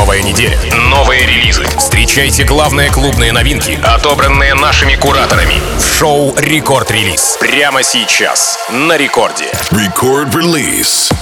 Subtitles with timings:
[0.00, 1.62] Новая неделя, новые релизы.
[1.76, 5.60] Встречайте главные клубные новинки, отобранные нашими кураторами.
[5.78, 7.36] В шоу «Рекорд Релиз».
[7.38, 8.58] Прямо сейчас.
[8.70, 9.44] На рекорде.
[9.70, 11.12] Record Release.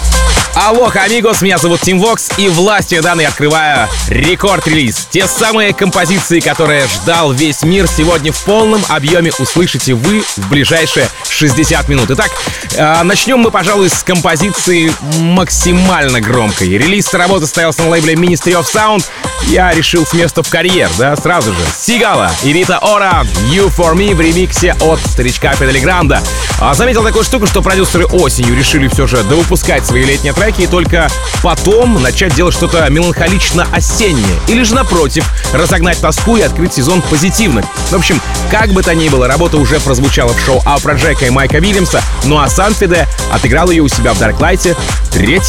[0.54, 5.06] Алло, амигос, меня зовут Тим Вокс, и властью данной открываю рекорд-релиз.
[5.08, 11.08] Те самые композиции, которые ждал весь мир, сегодня в полном объеме услышите вы в ближайшие
[11.29, 12.10] 60 минут.
[12.10, 12.33] Итак,
[12.74, 16.70] э, начнем мы, пожалуй, с композиции максимально громкой.
[16.70, 19.05] Релиз работы состоялся на лейбле Ministry of Sound.
[19.46, 21.61] Я решил с места в карьер, да, сразу же.
[21.79, 26.20] Сигала и Рита Ора «You For Me» в ремиксе от старичка Педали Гранда.
[26.60, 30.66] А, заметил такую штуку, что продюсеры осенью решили все же довыпускать свои летние треки и
[30.66, 31.09] только
[31.43, 34.38] потом начать делать что-то меланхолично-осеннее.
[34.48, 35.24] Или же напротив,
[35.55, 37.65] разогнать тоску и открыть сезон позитивных.
[37.91, 41.30] В общем, как бы то ни было, работа уже прозвучала в шоу Афро Джека и
[41.30, 44.77] Майка Вильямса, ну а Санфиде отыграл ее у себя в Дарклайте
[45.12, 45.41] 3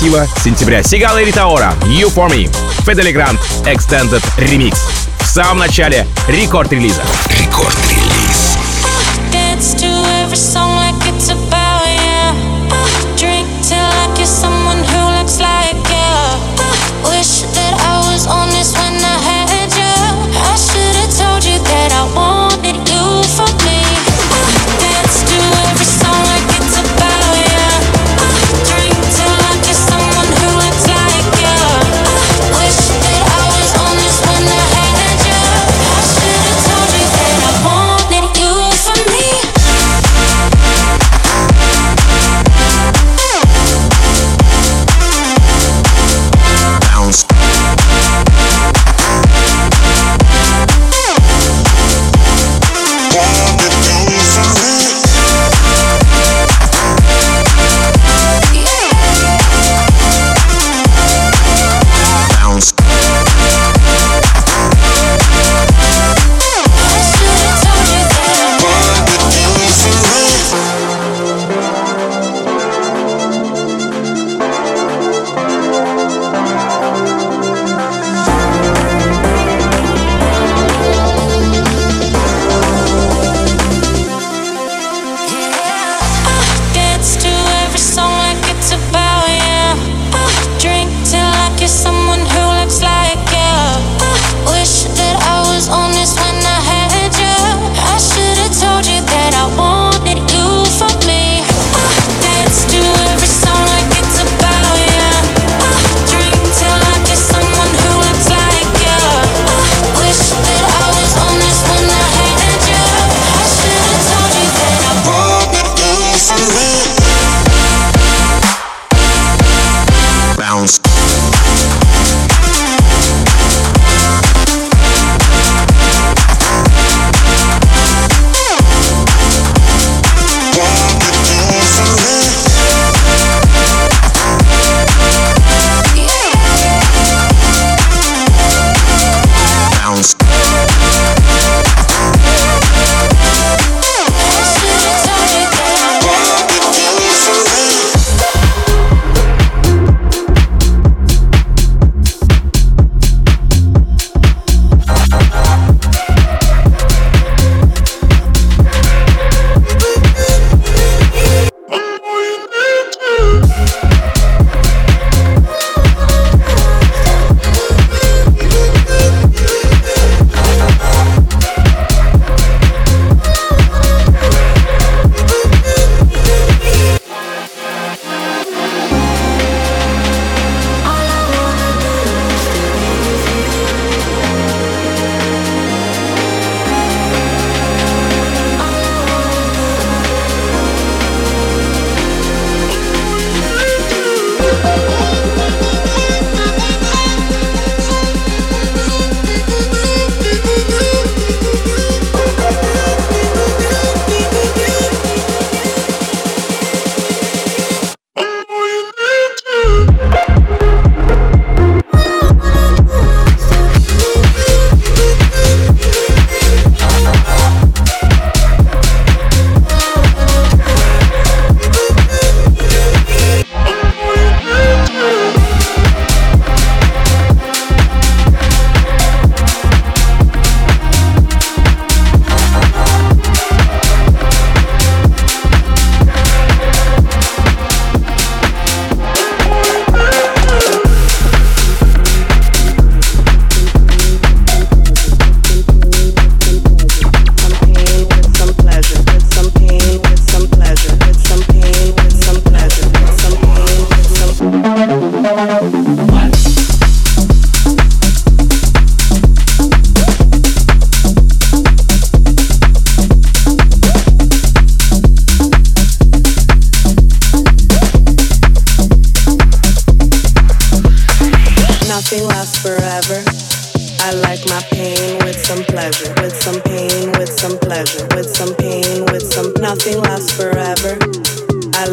[0.43, 0.83] сентября.
[0.83, 2.49] Сигала и Ритаора «You For Me»
[3.09, 4.77] Федели Грант Extended Remix.
[5.19, 7.01] В самом начале рекорд-релиза.
[7.39, 8.57] Рекорд-релиз.
[9.31, 9.87] Dance to
[10.23, 12.35] every song like it's about you.
[13.17, 14.48] Drink till I kiss someone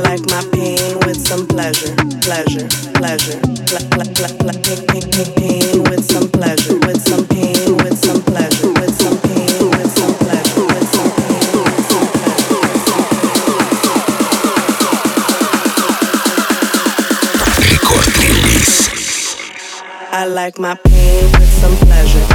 [0.03, 3.41] like my pain with some pleasure, pleasure, pleasure.
[3.67, 8.73] Pl- pl- pl- pl- pl- pain with some pleasure, with some pain, with some pleasure,
[8.73, 12.87] with some pain, with some pleasure, with some pain.
[17.63, 19.37] Record release.
[20.13, 22.26] I like my pain with some pleasure.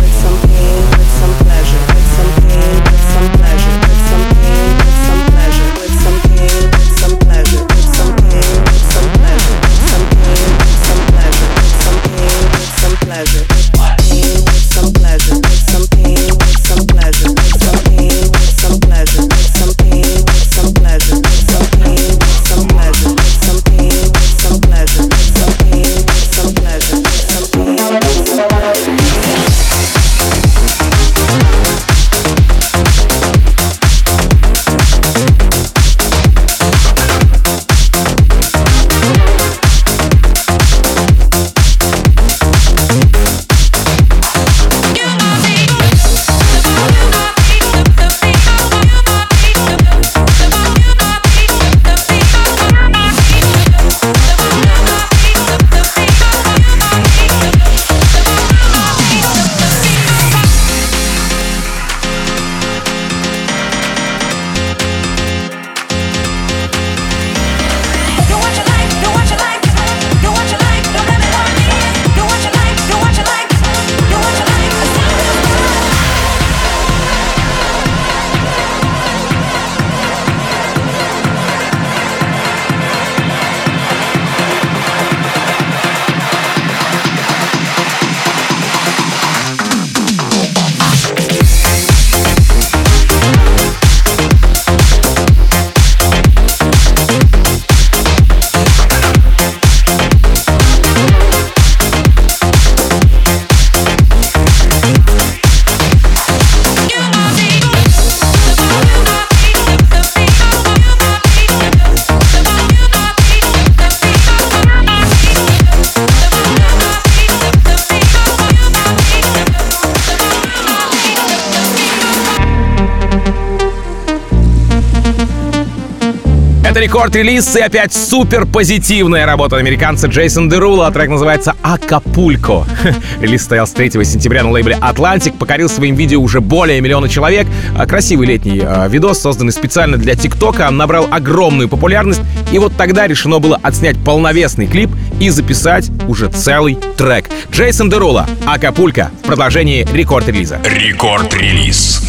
[126.92, 130.92] Record Release и опять супер позитивная работа американца Jason Derulo.
[130.92, 132.66] Трек называется «Acapulco».
[133.22, 137.48] Релиз состоялся 3 сентября на лейбле «Atlantic», покорил своим видео уже более миллиона человек.
[137.78, 142.20] А, Красивый летний а, видос, созданный специально для ТикТока, набрал огромную популярность.
[142.52, 144.90] И вот тогда решено было отснять полновесный клип
[145.22, 147.30] и записать уже целый трек.
[147.54, 150.60] Jason Derulo «Acapulco» в продолжении рекорд-релиза.
[150.66, 152.02] Record Release.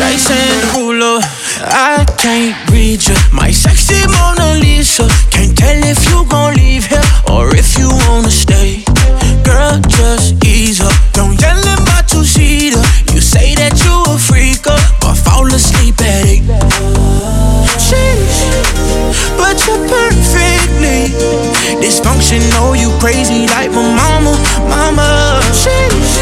[0.00, 1.20] Jason Derulo.
[1.60, 3.14] I can't read you.
[3.32, 5.06] My sexy Mona Lisa.
[5.30, 8.82] Can't tell if you gon' leave here or if you wanna stay.
[9.44, 10.96] Girl, just ease up.
[11.12, 12.80] Don't yell in my two seater.
[13.12, 16.48] You say that you a freaker, but fall asleep at eight.
[17.76, 18.40] Sheesh,
[19.36, 21.12] but you're perfectly
[21.76, 22.72] dysfunctional.
[22.72, 24.32] You crazy like my mama,
[24.64, 25.42] mama.
[25.52, 26.16] Sheesh,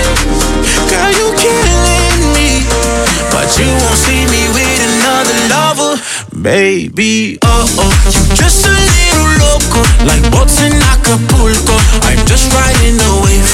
[0.91, 2.08] girl, you killing.
[3.31, 5.97] But you won't see me with another lover,
[6.43, 7.39] baby.
[7.43, 11.77] Oh oh, you just a little loco, like boats in Acapulco.
[12.09, 13.49] I'm just riding the wave,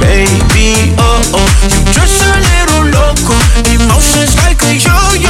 [0.00, 0.94] baby.
[0.98, 3.36] Oh oh, you just a little loco,
[3.70, 5.29] emotions like a yo-yo,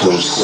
[0.00, 0.40] close.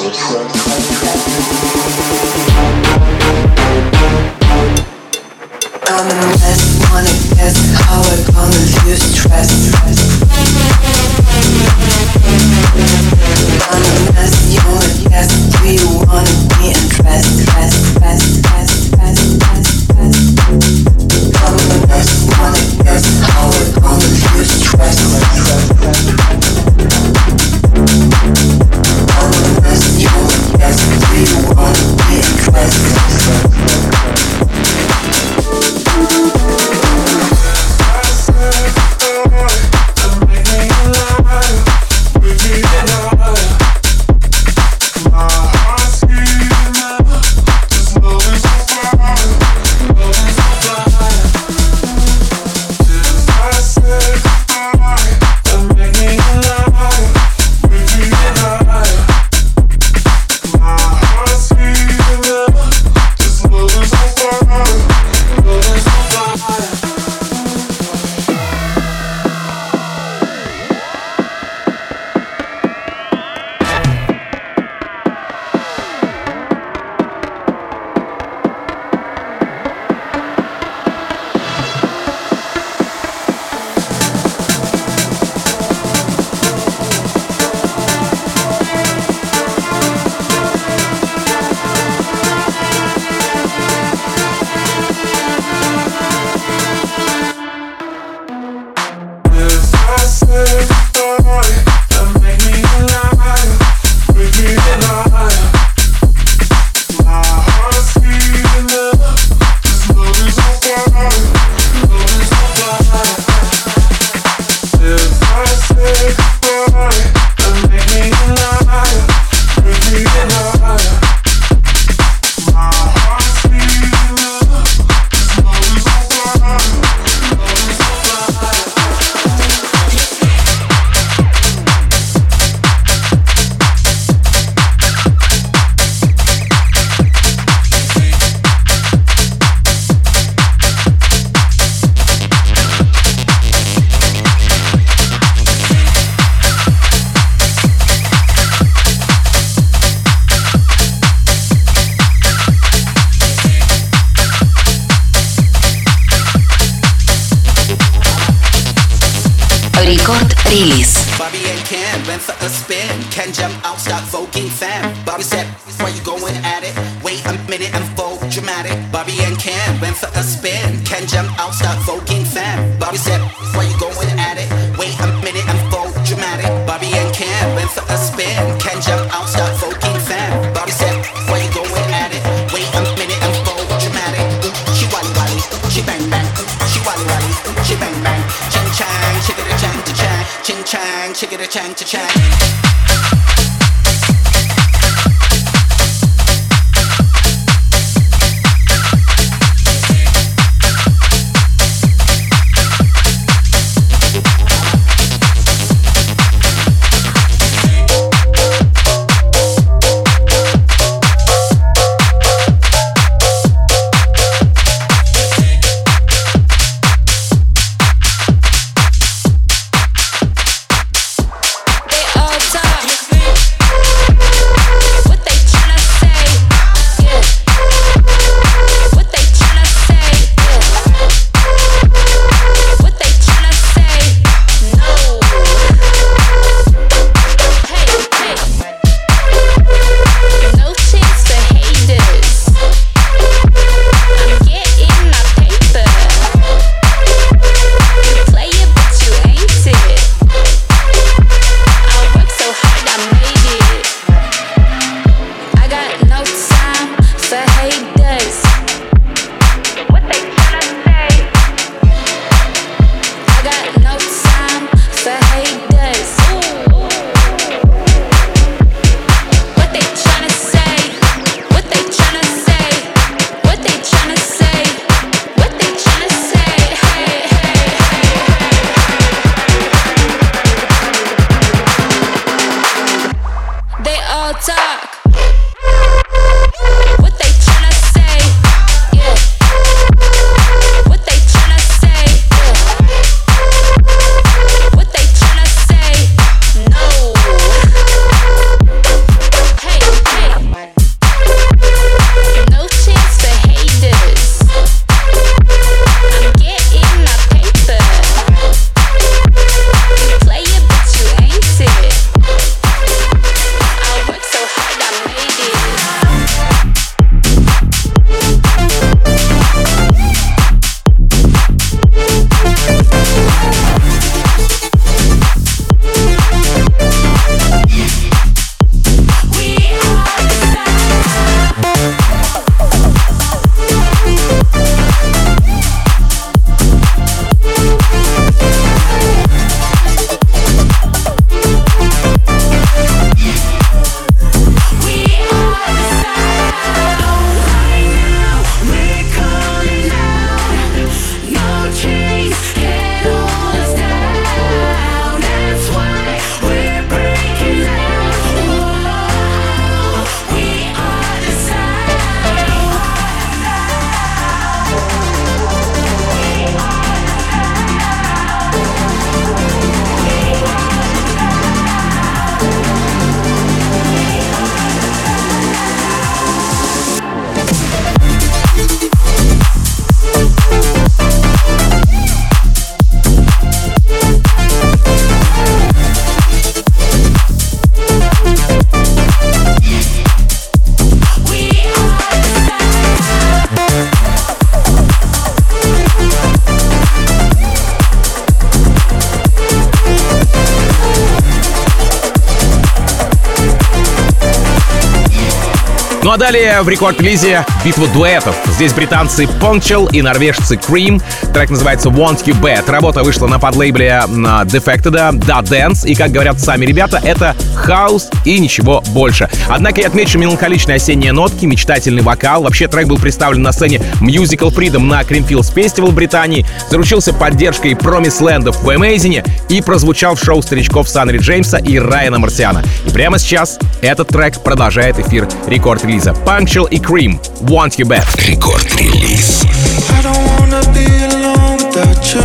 [406.26, 408.34] Далее в рекорд-лизе битва дуэтов.
[408.46, 411.00] Здесь британцы Ponchel и норвежцы Cream.
[411.32, 412.68] Трек называется Want You Bad.
[412.68, 415.86] Работа вышла на подлейбле на Defected, Da Dance.
[415.86, 419.28] И, как говорят сами ребята, это хаос и ничего больше.
[419.48, 422.42] Однако я отмечу меланхоличные осенние нотки, мечтательный вокал.
[422.42, 427.74] Вообще трек был представлен на сцене Musical Freedom на Creamfields Festival в Британии, заручился поддержкой
[427.74, 432.64] Promise Land в Amazing и прозвучал в шоу старичков Санри Джеймса и Райана Марсиана.
[432.84, 436.10] И прямо сейчас этот трек продолжает эфир рекорд-релиза.
[436.10, 438.06] Punctual и Cream Want You Back.
[438.26, 439.44] Рекорд-релиз.
[439.44, 442.22] I don't wanna be alone without you.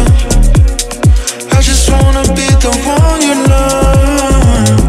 [1.52, 4.80] I just wanna be the one you love.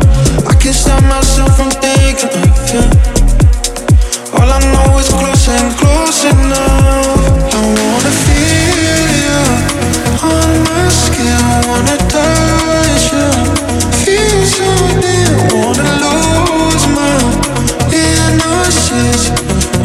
[0.49, 2.83] I can't stop myself from thinking of you.
[4.35, 7.02] All I know is close and close enough.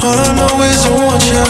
[0.07, 1.43] All I know is I want you.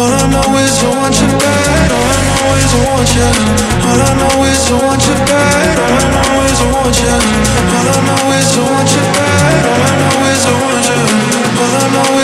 [0.00, 1.92] All I know is I want you back.
[1.92, 3.28] All I know is I want you.
[3.84, 5.76] All I know is I want you back.
[5.76, 7.12] All I know is I want you.
[7.12, 9.60] All I know is I want you back.
[9.68, 11.04] All I know is I want you.
[11.60, 12.17] All I know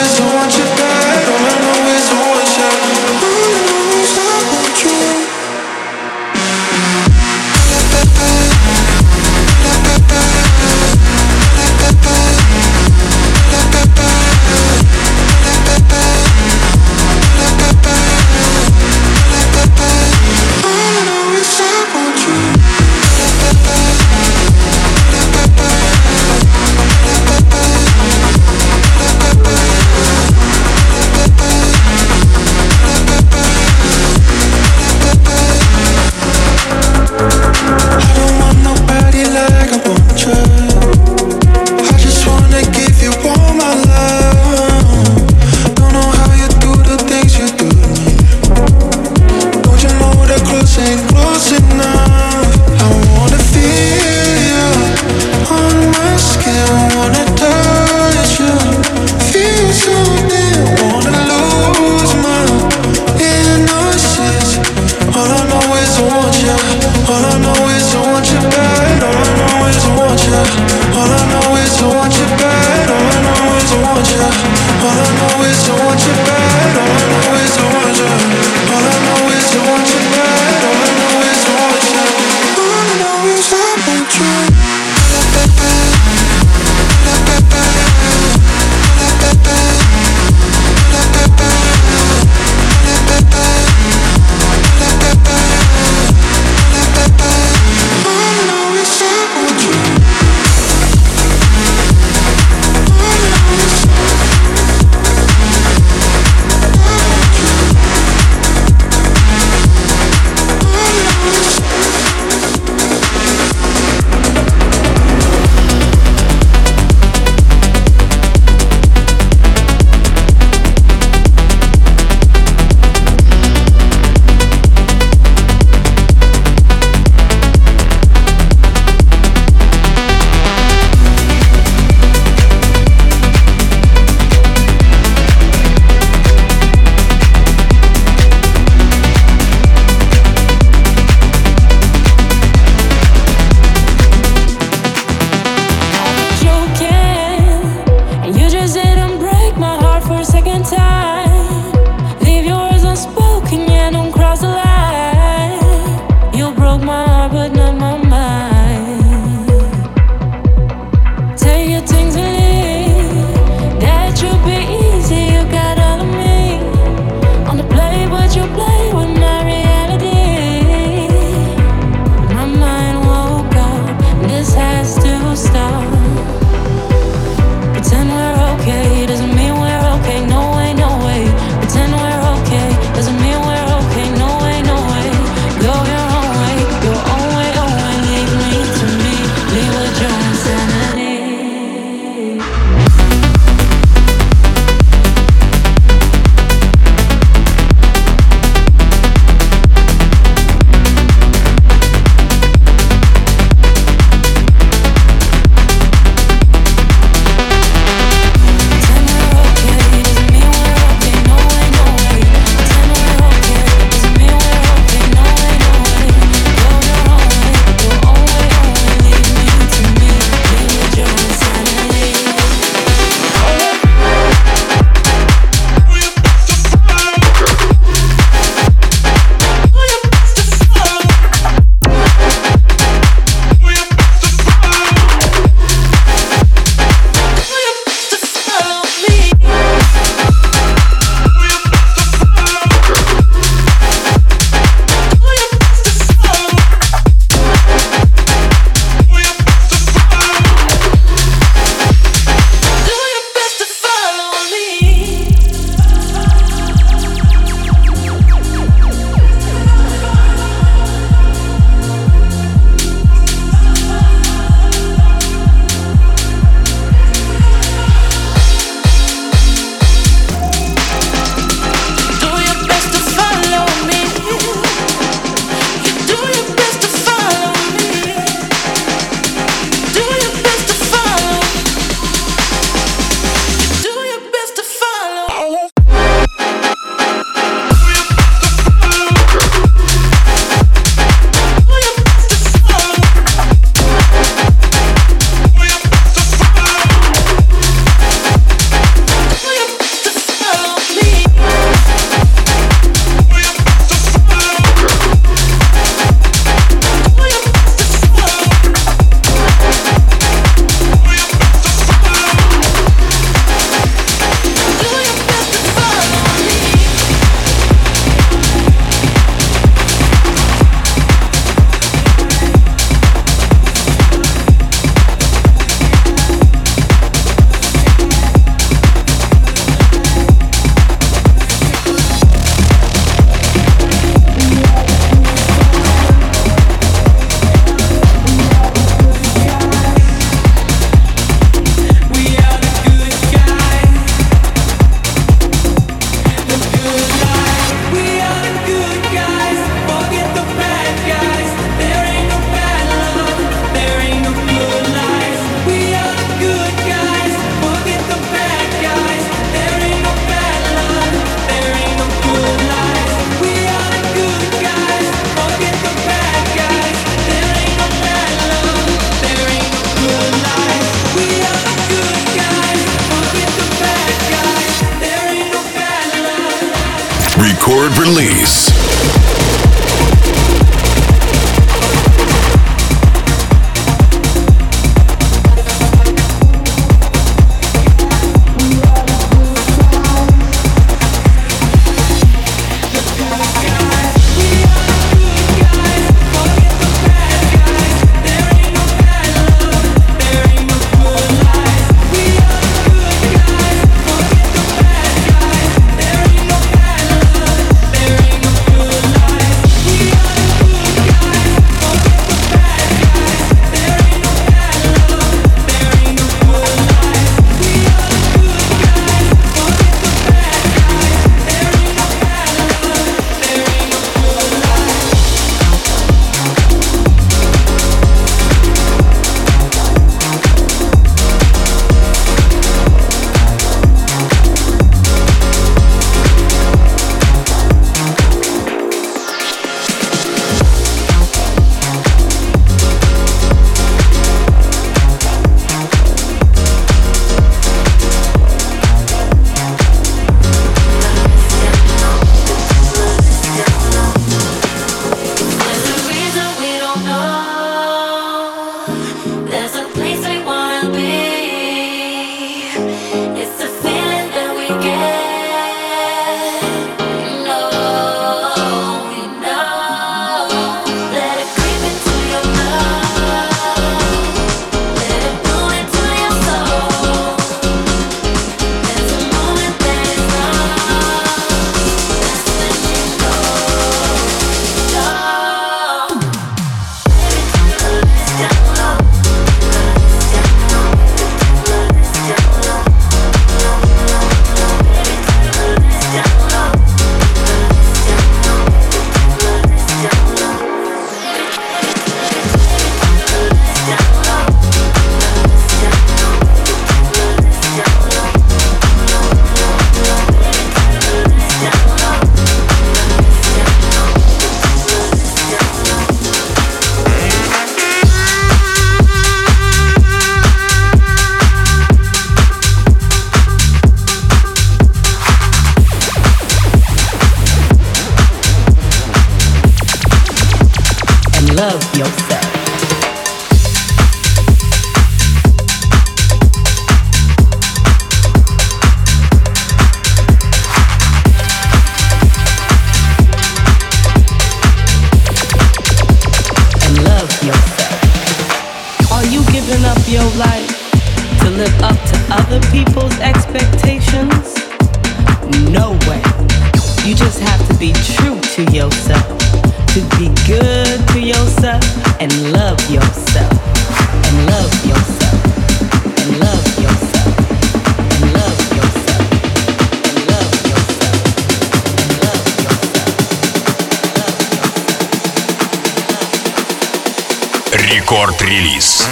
[578.24, 579.04] Рекорд-релиз.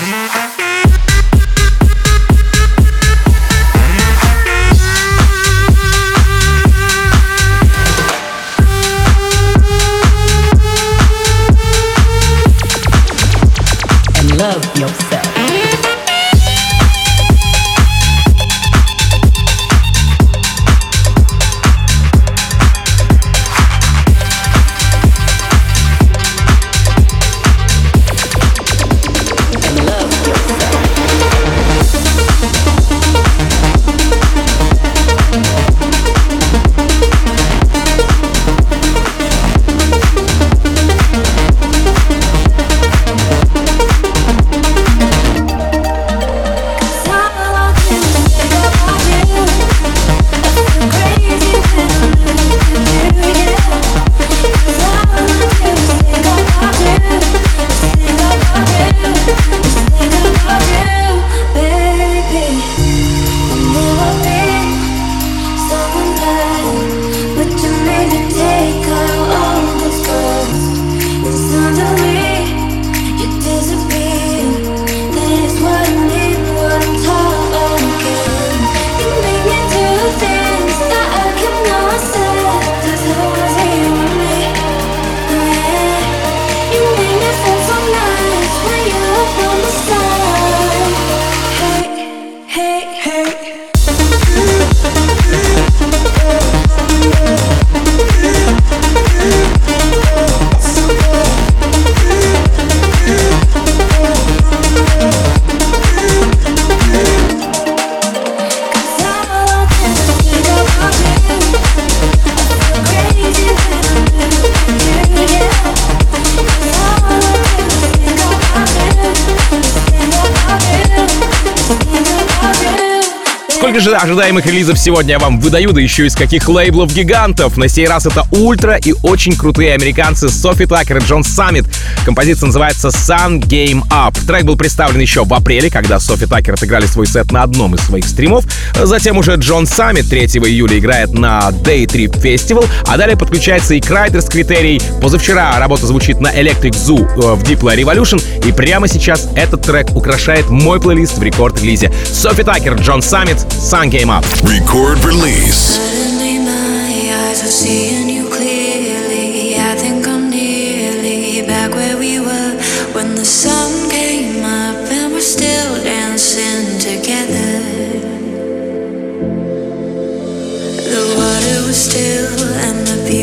[124.03, 127.57] Ожидаемых релизов сегодня я вам выдаю, да еще из каких лейблов гигантов.
[127.57, 131.67] На сей раз это ультра и очень крутые американцы Sofi Tukker и John Summit.
[132.05, 134.19] Композиция называется Sun Came Up.
[134.27, 137.83] Трек был представлен еще в апреле, когда Sofi Tukker отыграли свой сет на одном из
[137.83, 138.45] своих стримов.
[138.75, 143.81] Затем уже John Summit 3 июля играет на Day Trip Festival, а далее подключается и
[143.81, 144.81] Kryder с Kryteria.
[145.01, 149.95] Позавчера работа звучит на Electric Zoo э, в Diplo Revolution, и прямо сейчас этот трек
[149.95, 151.93] украшает мой плейлист в рекорд-релизе.
[152.13, 154.25] Sofi Tukker, John Summit, Sun Came Up.
[154.43, 155.79] Record release.
[155.79, 158.52] Suddenly my eyes are seeing you clearly.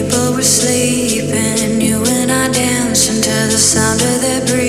[0.10, 1.82] People were sleeping.
[1.82, 4.69] You and I danced into the sound of their breathing.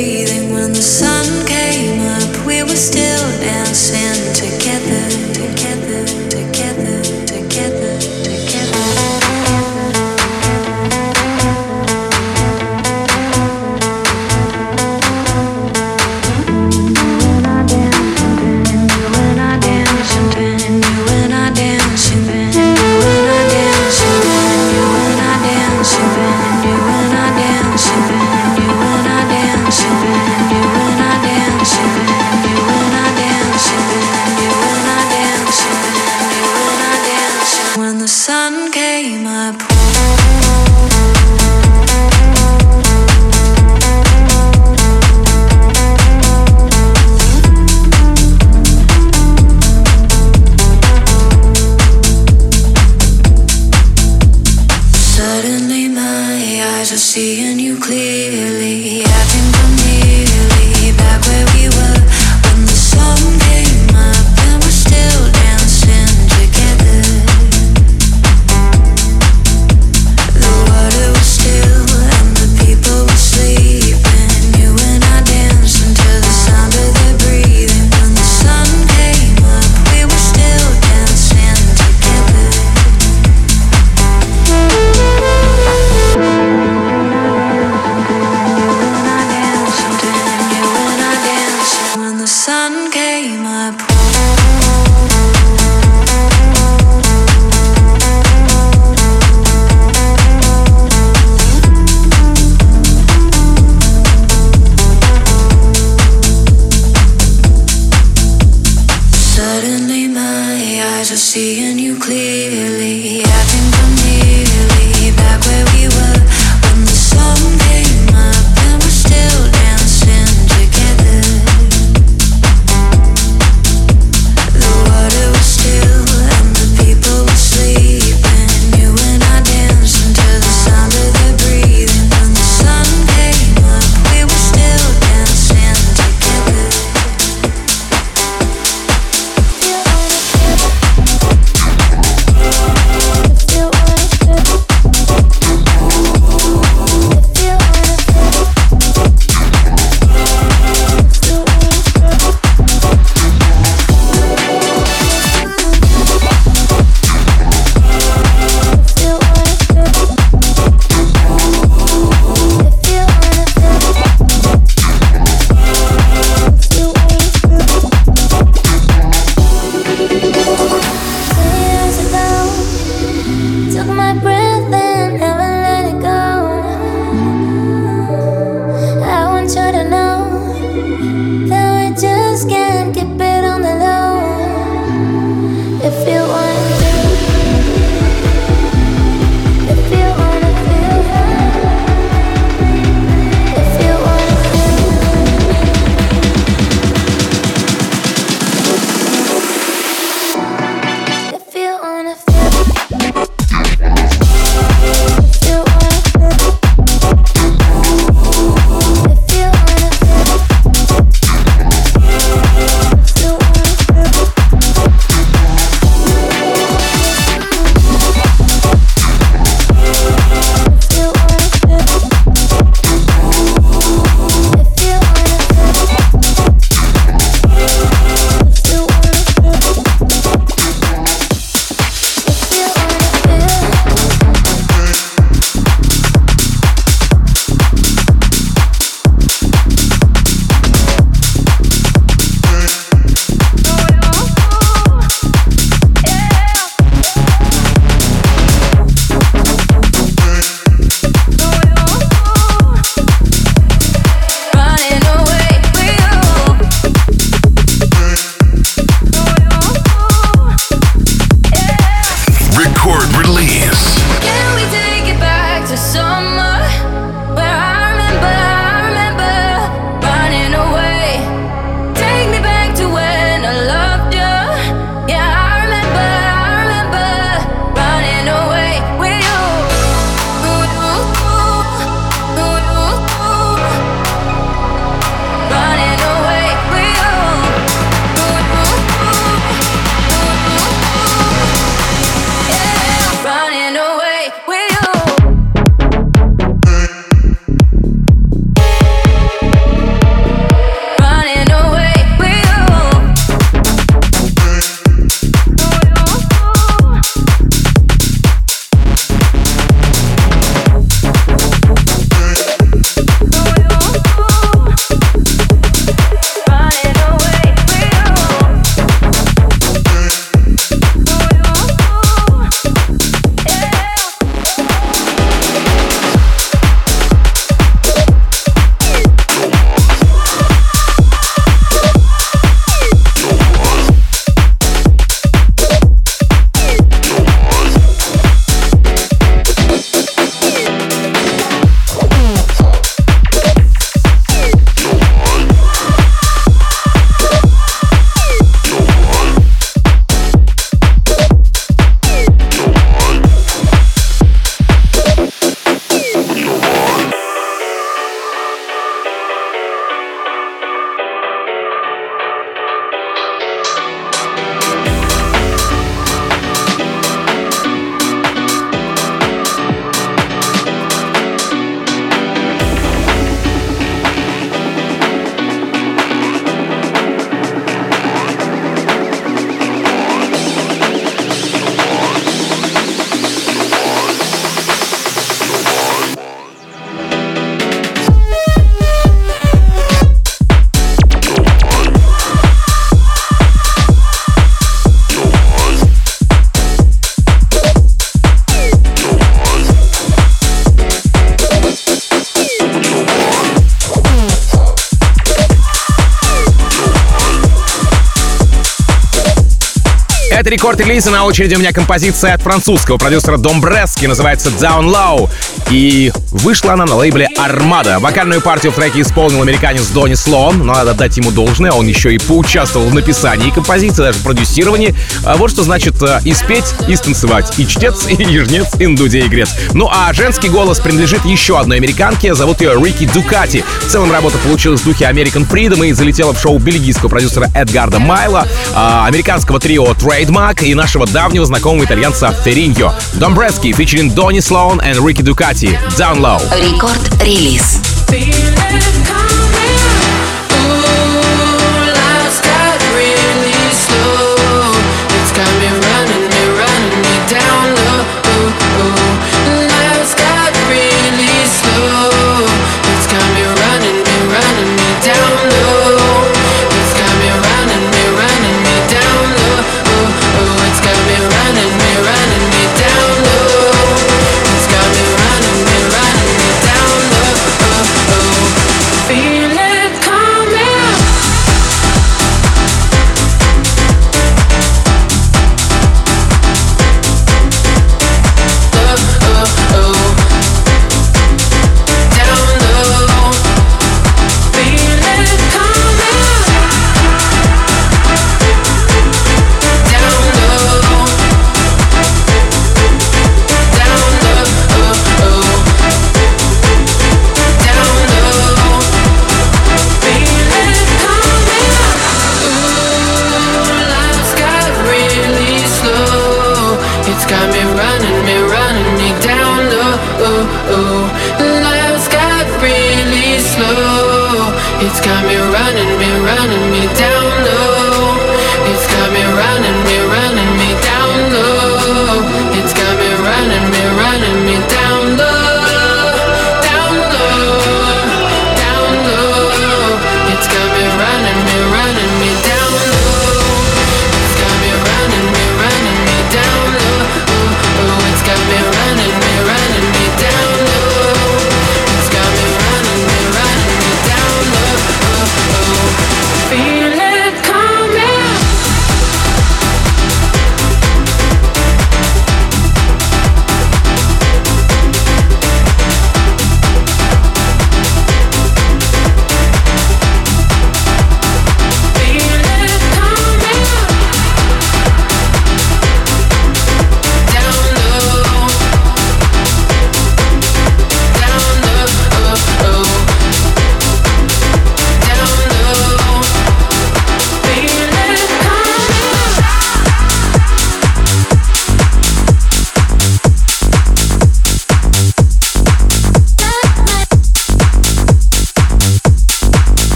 [410.60, 415.30] Это рекорд-релиз, и на очереди у меня композиция от французского продюсера Домбрески, называется Down Low.
[415.70, 417.98] И вышла она на лейбле Armada.
[417.98, 422.14] Вокальную партию в треке исполнил американец Донни Слоун, но надо дать ему должное, он еще
[422.14, 424.94] и поучаствовал в написании композиции, даже в продюсировании.
[425.24, 427.58] А вот что значит э, и спеть, и станцевать.
[427.58, 429.50] И чтец, и ежнец, и и грец.
[429.72, 433.64] Ну а женский голос принадлежит еще одной американке, зовут ее Рики Дукати.
[433.80, 437.98] В целом работа получилась в духе American Freedom и залетела в шоу бельгийского продюсера Эдгарда
[437.98, 442.94] Майла, э, американского трио Trademark и нашего давнего знакомого итальянца Фериньо.
[443.14, 445.78] Домбрески, featuring Донни Слоун и Рики Дукати.
[445.98, 446.36] Down Low.
[446.52, 447.80] Рекорд-релиз.
[448.10, 448.99] Feel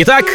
[0.00, 0.26] Итак,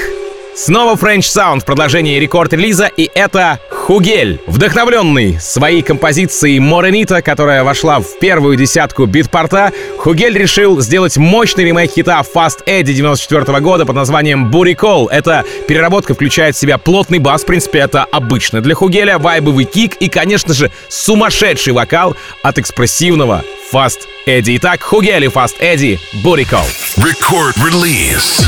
[0.58, 4.42] снова French Sound в продолжении рекорд-релиза, и это Хугель.
[4.46, 11.92] Вдохновленный своей композицией Моренита, которая вошла в первую десятку битпорта, Хугель решил сделать мощный ремейк
[11.92, 15.08] хита Fast Eddie 94 года под названием Call.
[15.10, 19.96] Эта переработка включает в себя плотный бас, в принципе, это обычно для Хугеля, вайбовый кик
[19.96, 24.58] и, конечно же, сумасшедший вокал от экспрессивного Fast Eddie.
[24.58, 26.68] Итак, Хугель и Fast Eddie, Call.
[26.98, 28.44] Record release.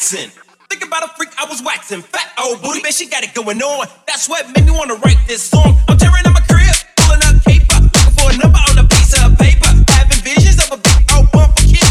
[0.00, 0.30] Waxing.
[0.70, 2.00] Think about a freak I was waxing.
[2.00, 3.86] Fat old booty, man, she got it going on.
[4.06, 5.76] That's what made me wanna write this song.
[5.88, 9.12] I'm tearing up my crib, pulling up caper, looking for a number on a piece
[9.20, 9.68] of paper.
[9.92, 11.89] Having visions of a big old bumper kid.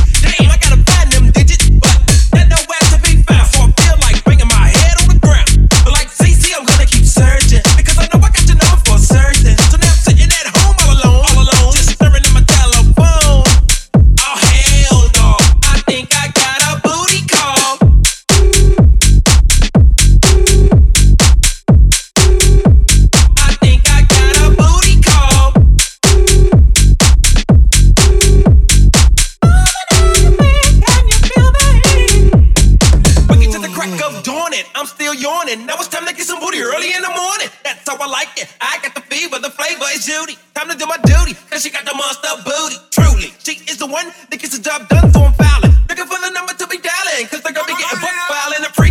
[35.50, 35.66] morning.
[35.66, 37.50] Now it's time to get some booty early in the morning.
[37.64, 38.48] That's how I like it.
[38.62, 40.38] I got the fever, the flavor is Judy.
[40.54, 42.78] Time to do my duty, cause she got the monster booty.
[42.92, 45.74] Truly, she is the one that gets the job done, so I'm fouling.
[45.90, 48.70] Looking for the number to be dialing, cause they're gonna be getting booked in the
[48.74, 48.89] free.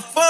[0.00, 0.27] motherfucker.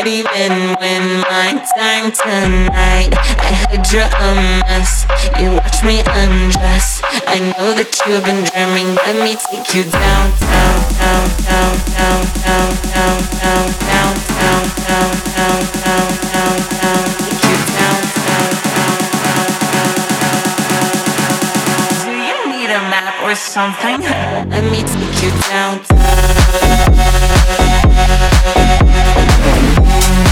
[0.00, 3.12] Might even win my time tonight.
[3.36, 4.32] I heard you're a
[4.64, 5.04] mess.
[5.38, 7.02] You watch me undress.
[7.28, 8.96] I know that you've been dreaming.
[8.96, 15.12] Let me take you down, down, down, down, down, down, down, down, down, down, down,
[15.36, 17.04] down, down, down, down.
[17.20, 20.00] Take you down, down, down, down, down,
[20.48, 22.08] down, down.
[22.08, 24.00] Do you need a map or something?
[24.48, 26.40] Let me take you downtown.
[26.64, 26.89] Let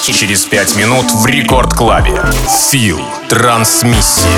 [0.00, 2.22] to Через пять минут в Рекорд Клабе.
[2.70, 3.00] Фил.
[3.28, 4.30] Трансмиссия.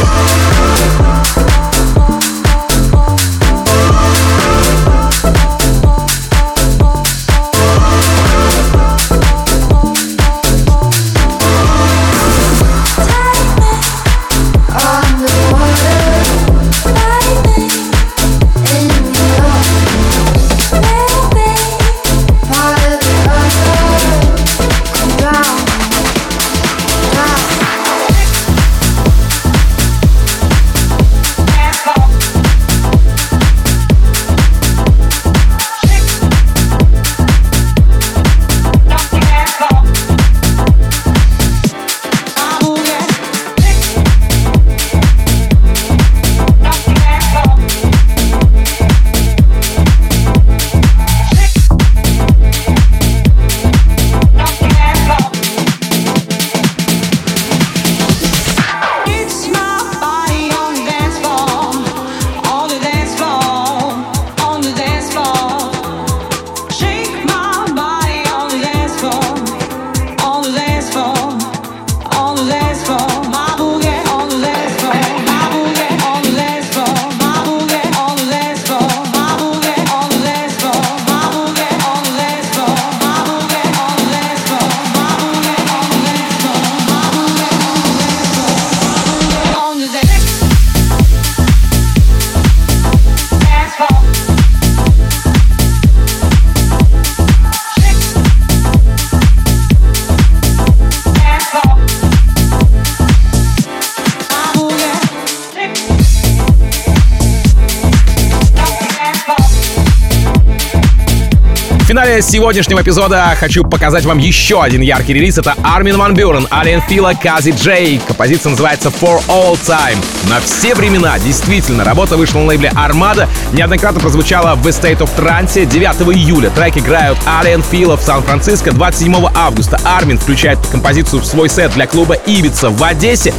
[112.03, 115.38] Финале сегодняшнего эпизода хочу показать вам еще один яркий релиз.
[115.38, 118.00] Это Армин Ван Бюрен, Алиен Фила, Кази Джей.
[118.05, 119.98] Композиция называется For All Time.
[120.28, 123.28] На все времена, действительно, работа вышла на лейбле Армада.
[123.53, 126.50] Неоднократно прозвучала в State of Trance 9 июля.
[126.50, 129.78] Трек играют Алиен Фила в Сан-Франциско 27 августа.
[129.84, 133.32] Армин включает композицию в свой сет для клуба Ибица в Одессе.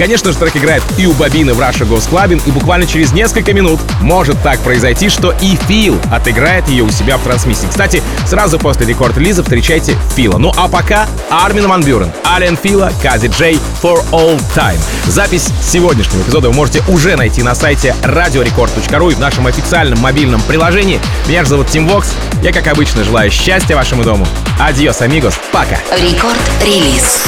[0.00, 3.52] Конечно же, трек играет и у Бобины в Russia Goes Clubbing, и буквально через несколько
[3.52, 7.66] минут может так произойти, что и Фил отыграет ее у себя в трансмиссии.
[7.68, 10.38] Кстати, сразу после рекорд-релиза встречайте Фила.
[10.38, 14.78] Ну а пока Армин Ван Бюрен, Ален Фила, Кази Джей For All Time.
[15.06, 20.40] Запись сегодняшнего эпизода вы можете уже найти на сайте radiorecord.ru и в нашем официальном мобильном
[20.42, 21.00] приложении.
[21.26, 22.12] Меня же зовут Тим Вокс.
[22.42, 24.26] Я, как обычно, желаю счастья вашему дому.
[24.58, 25.34] Adiós, amigos.
[25.52, 25.76] Пока.
[25.96, 27.20] Record Release.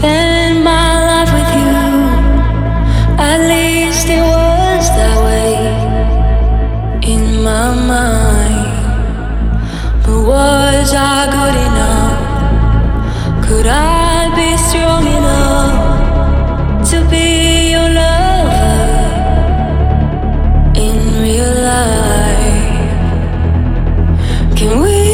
[0.00, 1.74] spend my life with you.
[3.18, 5.69] At least it was that way.
[7.50, 8.68] my mind.
[10.04, 12.18] But was I good enough?
[13.46, 15.74] Could I be strong enough
[16.90, 17.26] to be
[17.74, 18.72] your lover
[20.86, 22.68] in real life?
[24.58, 25.09] Can we?